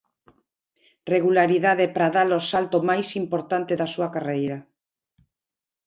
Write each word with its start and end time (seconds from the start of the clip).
Regularidade 1.13 1.85
para 1.93 2.13
dar 2.15 2.29
o 2.39 2.41
salto 2.51 2.77
máis 2.89 3.07
importante 3.23 3.73
da 3.79 3.87
súa 3.93 4.09
carreira. 4.15 4.57